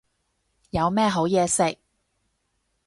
[0.71, 1.77] 有咩好嘢食